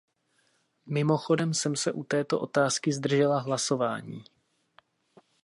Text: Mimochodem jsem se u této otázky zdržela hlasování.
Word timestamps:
Mimochodem 0.85 1.53
jsem 1.53 1.75
se 1.75 1.91
u 1.91 2.03
této 2.03 2.39
otázky 2.39 2.93
zdržela 2.93 3.39
hlasování. 3.39 4.23